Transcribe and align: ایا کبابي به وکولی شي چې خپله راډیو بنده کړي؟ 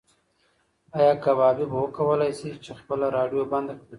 ایا 0.97 1.13
کبابي 1.23 1.65
به 1.71 1.77
وکولی 1.83 2.31
شي 2.39 2.51
چې 2.63 2.71
خپله 2.79 3.07
راډیو 3.17 3.49
بنده 3.51 3.73
کړي؟ 3.77 3.87